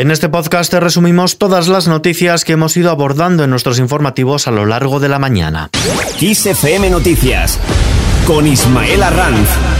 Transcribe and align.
En 0.00 0.10
este 0.10 0.30
podcast 0.30 0.70
te 0.70 0.80
resumimos 0.80 1.36
todas 1.36 1.68
las 1.68 1.86
noticias 1.86 2.46
que 2.46 2.54
hemos 2.54 2.74
ido 2.74 2.90
abordando 2.90 3.44
en 3.44 3.50
nuestros 3.50 3.78
informativos 3.78 4.48
a 4.48 4.50
lo 4.50 4.64
largo 4.64 4.98
de 4.98 5.10
la 5.10 5.18
mañana. 5.18 5.68
XFM 6.18 6.88
Noticias 6.88 7.58
con 8.26 8.46
Ismael 8.46 9.02
Arranz. 9.02 9.79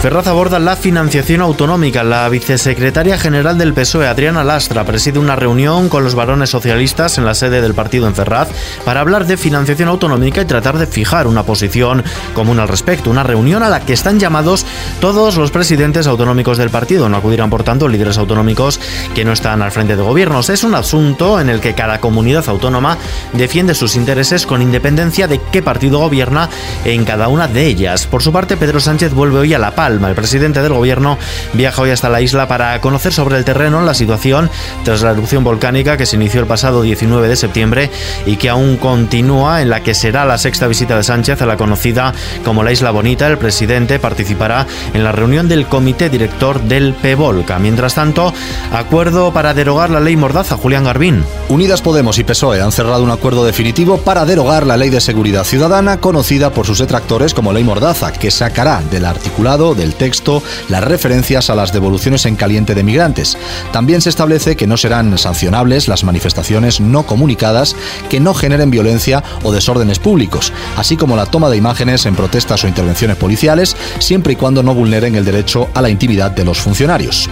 Ferraz 0.00 0.28
aborda 0.28 0.58
la 0.58 0.76
financiación 0.76 1.42
autonómica. 1.42 2.02
La 2.02 2.26
vicesecretaria 2.30 3.18
general 3.18 3.58
del 3.58 3.74
PSOE, 3.74 4.08
Adriana 4.08 4.42
Lastra, 4.42 4.86
preside 4.86 5.18
una 5.18 5.36
reunión 5.36 5.90
con 5.90 6.04
los 6.04 6.14
varones 6.14 6.48
socialistas 6.48 7.18
en 7.18 7.26
la 7.26 7.34
sede 7.34 7.60
del 7.60 7.74
partido 7.74 8.06
en 8.06 8.14
Ferraz 8.14 8.48
para 8.86 9.02
hablar 9.02 9.26
de 9.26 9.36
financiación 9.36 9.90
autonómica 9.90 10.40
y 10.40 10.46
tratar 10.46 10.78
de 10.78 10.86
fijar 10.86 11.26
una 11.26 11.42
posición 11.42 12.02
común 12.32 12.60
al 12.60 12.68
respecto. 12.68 13.10
Una 13.10 13.24
reunión 13.24 13.62
a 13.62 13.68
la 13.68 13.80
que 13.80 13.92
están 13.92 14.18
llamados 14.18 14.64
todos 15.02 15.36
los 15.36 15.50
presidentes 15.50 16.06
autonómicos 16.06 16.56
del 16.56 16.70
partido. 16.70 17.10
No 17.10 17.18
acudirán, 17.18 17.50
por 17.50 17.62
tanto, 17.62 17.86
líderes 17.86 18.16
autonómicos 18.16 18.80
que 19.14 19.26
no 19.26 19.32
están 19.32 19.60
al 19.60 19.70
frente 19.70 19.96
de 19.96 20.02
gobiernos. 20.02 20.48
Es 20.48 20.64
un 20.64 20.76
asunto 20.76 21.38
en 21.38 21.50
el 21.50 21.60
que 21.60 21.74
cada 21.74 22.00
comunidad 22.00 22.48
autónoma 22.48 22.96
defiende 23.34 23.74
sus 23.74 23.96
intereses 23.96 24.46
con 24.46 24.62
independencia 24.62 25.28
de 25.28 25.42
qué 25.52 25.62
partido 25.62 25.98
gobierna 25.98 26.48
en 26.86 27.04
cada 27.04 27.28
una 27.28 27.48
de 27.48 27.66
ellas. 27.66 28.06
Por 28.06 28.22
su 28.22 28.32
parte, 28.32 28.56
Pedro 28.56 28.80
Sánchez 28.80 29.12
vuelve 29.12 29.40
hoy 29.40 29.52
a 29.52 29.58
La 29.58 29.74
Paz 29.74 29.89
el 29.90 30.14
presidente 30.14 30.62
del 30.62 30.72
gobierno 30.72 31.18
viaja 31.52 31.82
hoy 31.82 31.90
hasta 31.90 32.08
la 32.08 32.20
isla 32.20 32.48
para 32.48 32.80
conocer 32.80 33.12
sobre 33.12 33.36
el 33.36 33.44
terreno 33.44 33.82
la 33.82 33.94
situación 33.94 34.50
tras 34.84 35.02
la 35.02 35.10
erupción 35.10 35.44
volcánica 35.44 35.96
que 35.96 36.06
se 36.06 36.16
inició 36.16 36.40
el 36.40 36.46
pasado 36.46 36.82
19 36.82 37.28
de 37.28 37.36
septiembre 37.36 37.90
y 38.26 38.36
que 38.36 38.48
aún 38.48 38.76
continúa, 38.76 39.62
en 39.62 39.70
la 39.70 39.82
que 39.82 39.94
será 39.94 40.24
la 40.24 40.38
sexta 40.38 40.66
visita 40.66 40.96
de 40.96 41.02
Sánchez 41.02 41.42
a 41.42 41.46
la 41.46 41.56
conocida 41.56 42.14
como 42.44 42.62
la 42.62 42.72
Isla 42.72 42.90
Bonita. 42.90 43.26
El 43.26 43.38
presidente 43.38 43.98
participará 43.98 44.66
en 44.94 45.04
la 45.04 45.12
reunión 45.12 45.48
del 45.48 45.66
comité 45.66 46.08
director 46.08 46.60
del 46.60 46.94
PEVOLCA. 46.94 47.58
Mientras 47.58 47.94
tanto, 47.94 48.32
acuerdo 48.72 49.32
para 49.32 49.54
derogar 49.54 49.90
la 49.90 50.00
ley 50.00 50.16
Mordaza. 50.16 50.56
Julián 50.56 50.84
Garbín. 50.84 51.24
Unidas 51.48 51.82
Podemos 51.82 52.18
y 52.18 52.24
PSOE 52.24 52.60
han 52.60 52.72
cerrado 52.72 53.02
un 53.02 53.10
acuerdo 53.10 53.44
definitivo 53.44 53.98
para 53.98 54.24
derogar 54.24 54.66
la 54.66 54.76
ley 54.76 54.90
de 54.90 55.00
seguridad 55.00 55.44
ciudadana 55.44 56.00
conocida 56.00 56.50
por 56.50 56.66
sus 56.66 56.78
detractores 56.78 57.34
como 57.34 57.52
ley 57.52 57.64
Mordaza, 57.64 58.12
que 58.12 58.30
sacará 58.30 58.82
del 58.90 59.04
articulado 59.04 59.74
del 59.80 59.94
texto 59.94 60.42
las 60.68 60.84
referencias 60.84 61.50
a 61.50 61.54
las 61.54 61.72
devoluciones 61.72 62.26
en 62.26 62.36
caliente 62.36 62.74
de 62.74 62.84
migrantes. 62.84 63.36
También 63.72 64.00
se 64.00 64.10
establece 64.10 64.56
que 64.56 64.66
no 64.66 64.76
serán 64.76 65.18
sancionables 65.18 65.88
las 65.88 66.04
manifestaciones 66.04 66.80
no 66.80 67.04
comunicadas 67.04 67.74
que 68.08 68.20
no 68.20 68.34
generen 68.34 68.70
violencia 68.70 69.24
o 69.42 69.52
desórdenes 69.52 69.98
públicos, 69.98 70.52
así 70.76 70.96
como 70.96 71.16
la 71.16 71.26
toma 71.26 71.48
de 71.48 71.56
imágenes 71.56 72.06
en 72.06 72.14
protestas 72.14 72.62
o 72.64 72.68
intervenciones 72.68 73.16
policiales, 73.16 73.76
siempre 73.98 74.34
y 74.34 74.36
cuando 74.36 74.62
no 74.62 74.74
vulneren 74.74 75.14
el 75.14 75.24
derecho 75.24 75.68
a 75.74 75.82
la 75.82 75.88
intimidad 75.88 76.30
de 76.30 76.44
los 76.44 76.60
funcionarios. 76.60 77.28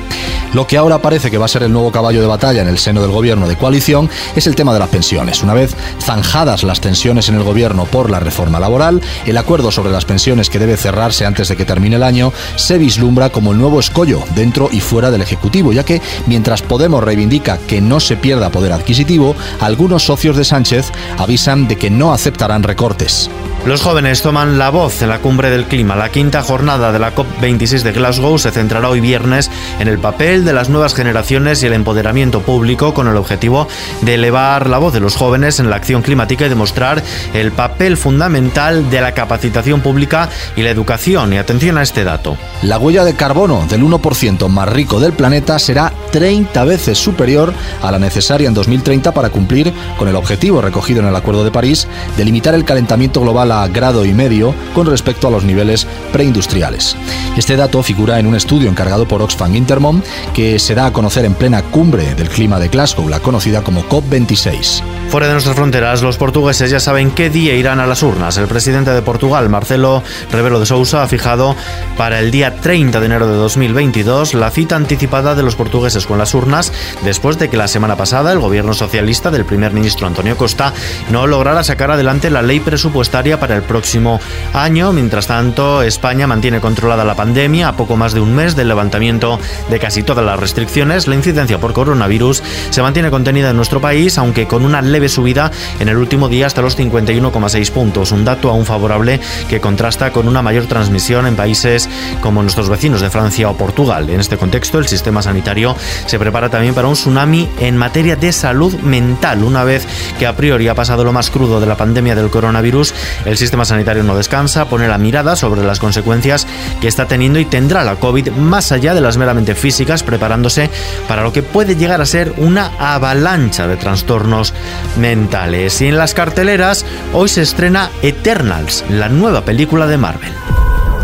Lo 0.54 0.66
que 0.66 0.78
ahora 0.78 1.02
parece 1.02 1.30
que 1.30 1.38
va 1.38 1.44
a 1.44 1.48
ser 1.48 1.62
el 1.62 1.72
nuevo 1.72 1.92
caballo 1.92 2.20
de 2.20 2.26
batalla 2.26 2.62
en 2.62 2.68
el 2.68 2.78
seno 2.78 3.02
del 3.02 3.10
gobierno 3.10 3.46
de 3.46 3.56
coalición 3.56 4.08
es 4.34 4.46
el 4.46 4.54
tema 4.54 4.72
de 4.72 4.78
las 4.78 4.88
pensiones. 4.88 5.42
Una 5.42 5.54
vez 5.54 5.76
zanjadas 6.00 6.62
las 6.62 6.80
tensiones 6.80 7.28
en 7.28 7.34
el 7.34 7.42
gobierno 7.42 7.84
por 7.84 8.10
la 8.10 8.20
reforma 8.20 8.58
laboral, 8.58 9.02
el 9.26 9.36
acuerdo 9.36 9.70
sobre 9.70 9.92
las 9.92 10.06
pensiones 10.06 10.48
que 10.48 10.58
debe 10.58 10.76
cerrarse 10.76 11.26
antes 11.26 11.48
de 11.48 11.56
que 11.56 11.64
termine 11.64 11.96
el 11.96 12.02
año 12.02 12.32
se 12.56 12.78
vislumbra 12.78 13.30
como 13.30 13.52
el 13.52 13.58
nuevo 13.58 13.80
escollo 13.80 14.22
dentro 14.34 14.68
y 14.72 14.80
fuera 14.80 15.10
del 15.10 15.22
Ejecutivo, 15.22 15.72
ya 15.72 15.84
que 15.84 16.00
mientras 16.26 16.62
Podemos 16.62 17.02
reivindica 17.02 17.58
que 17.58 17.80
no 17.80 17.98
se 17.98 18.16
pierda 18.16 18.50
poder 18.50 18.72
adquisitivo, 18.72 19.34
algunos 19.60 20.04
socios 20.04 20.36
de 20.36 20.44
Sánchez 20.44 20.92
avisan 21.16 21.66
de 21.66 21.76
que 21.76 21.90
no 21.90 22.12
aceptarán 22.12 22.62
recortes. 22.62 23.30
Los 23.68 23.82
jóvenes 23.82 24.22
toman 24.22 24.56
la 24.56 24.70
voz 24.70 25.02
en 25.02 25.10
la 25.10 25.18
cumbre 25.18 25.50
del 25.50 25.66
clima. 25.66 25.94
La 25.94 26.08
quinta 26.08 26.40
jornada 26.40 26.90
de 26.90 26.98
la 26.98 27.14
COP26 27.14 27.82
de 27.82 27.92
Glasgow 27.92 28.38
se 28.38 28.50
centrará 28.50 28.88
hoy 28.88 29.00
viernes 29.00 29.50
en 29.78 29.88
el 29.88 29.98
papel 29.98 30.46
de 30.46 30.54
las 30.54 30.70
nuevas 30.70 30.94
generaciones 30.94 31.62
y 31.62 31.66
el 31.66 31.74
empoderamiento 31.74 32.40
público 32.40 32.94
con 32.94 33.08
el 33.08 33.16
objetivo 33.18 33.68
de 34.00 34.14
elevar 34.14 34.70
la 34.70 34.78
voz 34.78 34.94
de 34.94 35.00
los 35.00 35.16
jóvenes 35.16 35.60
en 35.60 35.68
la 35.68 35.76
acción 35.76 36.00
climática 36.00 36.46
y 36.46 36.48
demostrar 36.48 37.02
el 37.34 37.52
papel 37.52 37.98
fundamental 37.98 38.88
de 38.88 39.02
la 39.02 39.12
capacitación 39.12 39.82
pública 39.82 40.30
y 40.56 40.62
la 40.62 40.70
educación. 40.70 41.34
Y 41.34 41.36
atención 41.36 41.76
a 41.76 41.82
este 41.82 42.04
dato. 42.04 42.38
La 42.62 42.78
huella 42.78 43.04
de 43.04 43.16
carbono 43.16 43.66
del 43.68 43.82
1% 43.82 44.48
más 44.48 44.68
rico 44.70 44.98
del 44.98 45.12
planeta 45.12 45.58
será 45.58 45.92
30 46.10 46.64
veces 46.64 46.96
superior 46.96 47.52
a 47.82 47.92
la 47.92 47.98
necesaria 47.98 48.48
en 48.48 48.54
2030 48.54 49.12
para 49.12 49.28
cumplir 49.28 49.74
con 49.98 50.08
el 50.08 50.16
objetivo 50.16 50.62
recogido 50.62 51.00
en 51.00 51.08
el 51.08 51.16
Acuerdo 51.16 51.44
de 51.44 51.50
París 51.50 51.86
de 52.16 52.24
limitar 52.24 52.54
el 52.54 52.64
calentamiento 52.64 53.20
global 53.20 53.52
a 53.52 53.57
grado 53.66 54.04
y 54.04 54.12
medio 54.12 54.54
con 54.74 54.86
respecto 54.86 55.26
a 55.26 55.30
los 55.30 55.42
niveles 55.42 55.86
preindustriales. 56.12 56.96
Este 57.36 57.56
dato 57.56 57.82
figura 57.82 58.20
en 58.20 58.26
un 58.26 58.36
estudio 58.36 58.68
encargado 58.68 59.08
por 59.08 59.22
Oxfam 59.22 59.56
Intermon 59.56 60.04
que 60.34 60.58
se 60.58 60.74
da 60.74 60.86
a 60.86 60.92
conocer 60.92 61.24
en 61.24 61.34
plena 61.34 61.62
cumbre 61.62 62.14
del 62.14 62.28
clima 62.28 62.60
de 62.60 62.68
Glasgow, 62.68 63.08
la 63.08 63.20
conocida 63.20 63.62
como 63.62 63.82
COP26. 63.84 64.97
Fuera 65.10 65.26
de 65.26 65.32
nuestras 65.32 65.56
fronteras, 65.56 66.02
los 66.02 66.18
portugueses 66.18 66.70
ya 66.70 66.80
saben 66.80 67.10
qué 67.10 67.30
día 67.30 67.54
irán 67.54 67.80
a 67.80 67.86
las 67.86 68.02
urnas. 68.02 68.36
El 68.36 68.46
presidente 68.46 68.90
de 68.90 69.00
Portugal, 69.00 69.48
Marcelo 69.48 70.02
Rebelo 70.30 70.60
de 70.60 70.66
Sousa, 70.66 71.02
ha 71.02 71.08
fijado 71.08 71.56
para 71.96 72.18
el 72.20 72.30
día 72.30 72.56
30 72.56 73.00
de 73.00 73.06
enero 73.06 73.26
de 73.26 73.36
2022 73.36 74.34
la 74.34 74.50
cita 74.50 74.76
anticipada 74.76 75.34
de 75.34 75.42
los 75.42 75.56
portugueses 75.56 76.06
con 76.06 76.18
las 76.18 76.34
urnas, 76.34 76.74
después 77.04 77.38
de 77.38 77.48
que 77.48 77.56
la 77.56 77.68
semana 77.68 77.96
pasada 77.96 78.32
el 78.32 78.38
gobierno 78.38 78.74
socialista 78.74 79.30
del 79.30 79.46
primer 79.46 79.72
ministro 79.72 80.06
Antonio 80.06 80.36
Costa 80.36 80.74
no 81.10 81.26
lograra 81.26 81.64
sacar 81.64 81.90
adelante 81.90 82.28
la 82.28 82.42
ley 82.42 82.60
presupuestaria 82.60 83.40
para 83.40 83.56
el 83.56 83.62
próximo 83.62 84.20
año. 84.52 84.92
Mientras 84.92 85.26
tanto, 85.26 85.82
España 85.82 86.26
mantiene 86.26 86.60
controlada 86.60 87.06
la 87.06 87.14
pandemia 87.14 87.68
a 87.68 87.76
poco 87.76 87.96
más 87.96 88.12
de 88.12 88.20
un 88.20 88.34
mes 88.34 88.56
del 88.56 88.68
levantamiento 88.68 89.40
de 89.70 89.78
casi 89.78 90.02
todas 90.02 90.24
las 90.24 90.38
restricciones. 90.38 91.08
La 91.08 91.14
incidencia 91.14 91.58
por 91.58 91.72
coronavirus 91.72 92.42
se 92.68 92.82
mantiene 92.82 93.10
contenida 93.10 93.48
en 93.48 93.56
nuestro 93.56 93.80
país, 93.80 94.18
aunque 94.18 94.46
con 94.46 94.66
una 94.66 94.82
ley 94.82 94.97
subida 95.06 95.52
en 95.78 95.88
el 95.88 95.98
último 95.98 96.28
día 96.28 96.46
hasta 96.46 96.62
los 96.62 96.76
51,6 96.76 97.70
puntos, 97.70 98.10
un 98.10 98.24
dato 98.24 98.50
aún 98.50 98.66
favorable 98.66 99.20
que 99.48 99.60
contrasta 99.60 100.12
con 100.12 100.26
una 100.26 100.42
mayor 100.42 100.66
transmisión 100.66 101.26
en 101.26 101.36
países 101.36 101.88
como 102.22 102.42
nuestros 102.42 102.68
vecinos 102.68 103.00
de 103.00 103.10
Francia 103.10 103.50
o 103.50 103.56
Portugal. 103.56 104.08
En 104.10 104.18
este 104.18 104.36
contexto, 104.36 104.78
el 104.78 104.88
sistema 104.88 105.22
sanitario 105.22 105.76
se 106.06 106.18
prepara 106.18 106.48
también 106.48 106.74
para 106.74 106.88
un 106.88 106.94
tsunami 106.94 107.48
en 107.60 107.76
materia 107.76 108.16
de 108.16 108.32
salud 108.32 108.74
mental. 108.80 109.44
Una 109.44 109.64
vez 109.64 109.86
que 110.18 110.26
a 110.26 110.34
priori 110.34 110.68
ha 110.68 110.74
pasado 110.74 111.04
lo 111.04 111.12
más 111.12 111.30
crudo 111.30 111.60
de 111.60 111.66
la 111.66 111.76
pandemia 111.76 112.14
del 112.14 112.30
coronavirus, 112.30 112.94
el 113.24 113.36
sistema 113.36 113.64
sanitario 113.64 114.02
no 114.02 114.16
descansa, 114.16 114.68
pone 114.68 114.88
la 114.88 114.98
mirada 114.98 115.36
sobre 115.36 115.62
las 115.62 115.78
consecuencias 115.78 116.46
que 116.80 116.88
está 116.88 117.06
teniendo 117.06 117.38
y 117.38 117.44
tendrá 117.44 117.84
la 117.84 117.96
COVID 117.96 118.30
más 118.30 118.72
allá 118.72 118.94
de 118.94 119.00
las 119.00 119.16
meramente 119.16 119.54
físicas, 119.54 120.02
preparándose 120.02 120.70
para 121.06 121.22
lo 121.22 121.32
que 121.32 121.42
puede 121.42 121.76
llegar 121.76 122.00
a 122.00 122.06
ser 122.06 122.32
una 122.36 122.72
avalancha 122.78 123.66
de 123.66 123.76
trastornos 123.76 124.54
mentales. 124.96 125.80
Y 125.80 125.88
en 125.88 125.98
las 125.98 126.14
carteleras, 126.14 126.84
hoy 127.12 127.28
se 127.28 127.42
estrena 127.42 127.90
Eternals, 128.02 128.84
la 128.88 129.08
nueva 129.08 129.42
película 129.42 129.86
de 129.86 129.98
Marvel. 129.98 130.32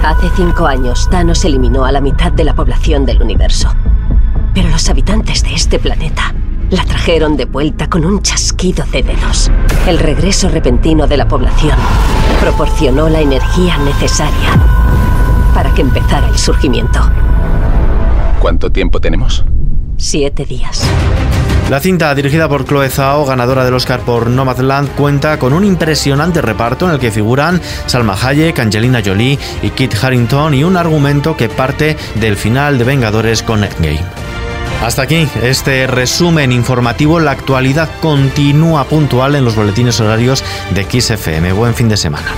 Hace 0.04 0.28
cinco 0.36 0.66
años, 0.66 1.08
Thanos 1.10 1.44
eliminó 1.44 1.84
a 1.84 1.92
la 1.92 2.00
mitad 2.00 2.32
de 2.32 2.44
la 2.44 2.54
población 2.54 3.06
del 3.06 3.22
universo. 3.22 3.74
Pero 4.54 4.68
los 4.68 4.88
habitantes 4.88 5.42
de 5.42 5.54
este 5.54 5.78
planeta 5.78 6.34
la 6.70 6.84
trajeron 6.84 7.36
de 7.36 7.44
vuelta 7.44 7.88
con 7.88 8.04
un 8.04 8.22
chasquido 8.22 8.84
de 8.92 9.02
dedos. 9.02 9.50
El 9.86 9.98
regreso 9.98 10.48
repentino 10.48 11.06
de 11.06 11.16
la 11.16 11.28
población 11.28 11.78
proporcionó 12.40 13.08
la 13.08 13.20
energía 13.20 13.76
necesaria 13.78 14.50
para 15.54 15.72
que 15.72 15.82
empezara 15.82 16.28
el 16.28 16.38
surgimiento. 16.38 17.00
¿Cuánto 18.40 18.70
tiempo 18.70 19.00
tenemos? 19.00 19.44
Siete 19.96 20.44
días. 20.44 20.84
La 21.70 21.80
cinta, 21.80 22.14
dirigida 22.14 22.48
por 22.48 22.66
Chloe 22.66 22.90
Zhao, 22.90 23.24
ganadora 23.24 23.64
del 23.64 23.74
Oscar 23.74 24.00
por 24.00 24.28
Nomadland, 24.28 24.90
cuenta 24.96 25.38
con 25.38 25.54
un 25.54 25.64
impresionante 25.64 26.42
reparto 26.42 26.86
en 26.86 26.92
el 26.92 27.00
que 27.00 27.10
figuran 27.10 27.60
Salma 27.86 28.14
Hayek, 28.14 28.58
Angelina 28.58 29.02
Jolie 29.04 29.38
y 29.62 29.70
Kit 29.70 29.94
Harrington 30.00 30.52
y 30.54 30.62
un 30.62 30.76
argumento 30.76 31.36
que 31.36 31.48
parte 31.48 31.96
del 32.16 32.36
final 32.36 32.76
de 32.78 32.84
Vengadores 32.84 33.42
con 33.42 33.64
Endgame. 33.64 34.04
Hasta 34.82 35.02
aquí 35.02 35.26
este 35.42 35.86
resumen 35.86 36.52
informativo. 36.52 37.18
La 37.18 37.30
actualidad 37.30 37.88
continúa 38.02 38.84
puntual 38.84 39.34
en 39.34 39.44
los 39.44 39.56
boletines 39.56 39.98
horarios 40.00 40.44
de 40.74 40.84
XFM. 40.84 41.54
Buen 41.54 41.74
fin 41.74 41.88
de 41.88 41.96
semana. 41.96 42.28